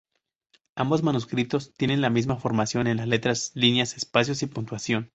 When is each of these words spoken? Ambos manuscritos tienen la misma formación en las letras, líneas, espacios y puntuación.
Ambos 0.75 1.03
manuscritos 1.03 1.75
tienen 1.75 2.01
la 2.01 2.09
misma 2.09 2.35
formación 2.37 2.87
en 2.87 2.97
las 2.97 3.07
letras, 3.07 3.51
líneas, 3.53 3.95
espacios 3.95 4.41
y 4.41 4.47
puntuación. 4.47 5.09